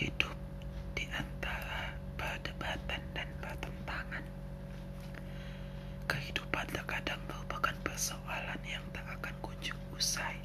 hidup 0.00 0.32
di 0.96 1.04
antara 1.12 1.92
perdebatan 2.16 3.04
dan 3.12 3.28
pertentangan. 3.36 4.24
Kehidupan 6.08 6.64
terkadang 6.72 7.20
merupakan 7.28 7.76
persoalan 7.84 8.56
yang 8.64 8.80
tak 8.96 9.04
akan 9.20 9.36
kunjung 9.44 9.76
usai, 9.92 10.40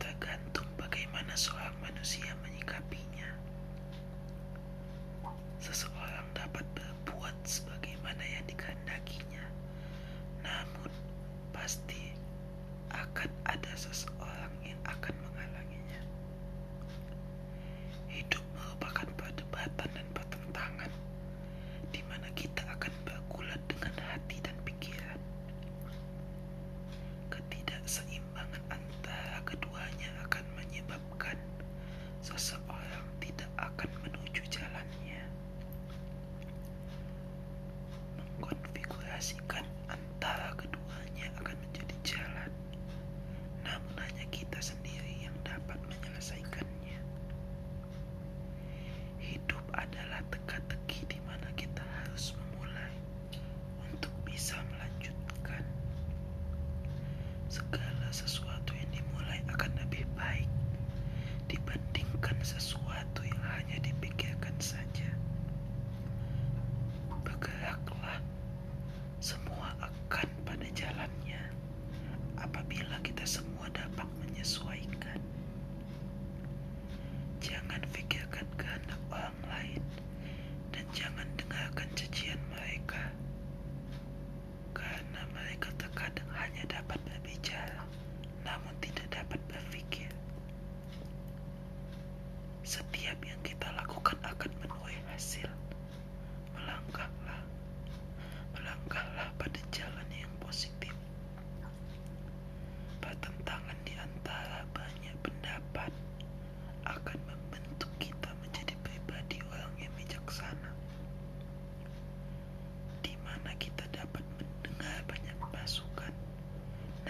tergantung 0.00 0.64
bagaimana 0.80 1.36
seorang 1.36 1.76
manusia 1.84 2.32
menyikapinya. 2.40 3.36
Seseorang 5.60 6.24
dapat 6.32 6.64
berbuat 6.72 7.36
sebagaimana 7.44 8.24
yang 8.24 8.48
dikehendakinya, 8.48 9.44
namun 10.40 10.88
pasti 11.52 12.16
akan 12.88 13.28
ada 13.44 13.72
seseorang 13.76 14.15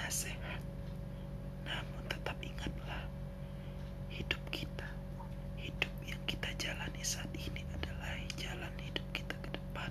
nasihat, 0.06 0.62
namun 1.66 2.02
tetap 2.06 2.38
ingatlah, 2.38 3.02
hidup 4.06 4.38
kita, 4.54 4.86
hidup 5.58 5.90
yang 6.06 6.22
kita 6.30 6.46
jalani 6.62 7.02
saat 7.02 7.26
ini 7.34 7.66
adalah 7.74 8.14
jalan 8.38 8.70
hidup 8.78 9.02
kita 9.10 9.34
ke 9.42 9.50
depan. 9.50 9.90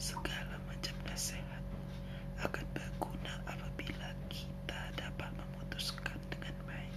Segala 0.00 0.56
macam 0.64 0.96
nasihat 1.04 1.60
akan 2.40 2.64
berguna 2.72 3.36
apabila 3.44 4.08
kita 4.32 4.80
dapat 4.96 5.28
memutuskan 5.36 6.16
dengan 6.32 6.56
baik. 6.64 6.96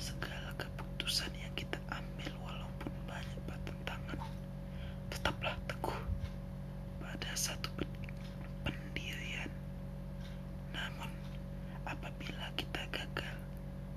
Segala 0.00 0.56
keputusan 0.56 1.28
yang 1.36 1.52
kita 1.52 1.76
ambil 1.92 2.32
walaupun 2.48 2.92
banyak 3.04 3.40
pertentangan, 3.44 4.24
tetaplah 5.12 5.52
teguh 5.68 6.00
pada 7.04 7.30
satu 7.36 7.68
pen- 7.76 7.96
pendirian. 8.62 9.50
Namun, 10.74 11.10
apabila 11.82 12.46
kita 12.54 12.82
gagal, 12.92 13.36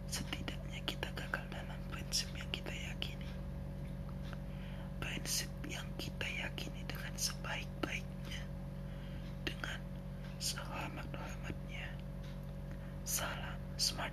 setidaknya 0.08 0.80
kita 0.88 1.10
gagal 1.14 1.46
dalam 1.52 1.80
prinsip 1.92 2.30
yang 2.34 2.48
kita 2.50 2.72
yakini. 2.72 3.30
Prinsip 5.22 5.54
yang 5.70 5.86
kita 6.02 6.26
yakini 6.26 6.82
dengan 6.90 7.14
sebaik-baiknya, 7.14 8.42
dengan 9.46 9.78
sehormat-hormatnya. 10.42 11.86
Salam 13.06 13.54
smart 13.78 14.09